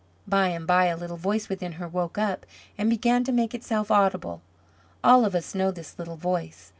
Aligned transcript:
By 0.27 0.47
and 0.47 0.65
by 0.65 0.85
a 0.85 0.97
little 0.97 1.15
voice 1.15 1.47
within 1.47 1.73
her 1.73 1.87
woke 1.87 2.17
up 2.17 2.47
and 2.75 2.89
began 2.89 3.23
to 3.25 3.31
make 3.31 3.53
itself 3.53 3.91
audible. 3.91 4.41
All 5.03 5.25
of 5.25 5.35
us 5.35 5.53
know 5.53 5.69
this 5.69 5.99
little 5.99 6.17
voice. 6.17 6.69